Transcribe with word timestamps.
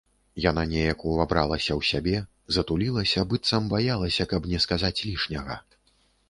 Яна 0.43 0.61
неяк 0.69 1.03
увабралася 1.09 1.69
ў 1.79 1.89
сябе, 1.89 2.15
затулілася, 2.57 3.27
быццам 3.35 3.69
баялася, 3.75 4.27
каб 4.33 4.49
не 4.55 4.59
сказаць 4.65 4.93
лішняга. 5.07 5.61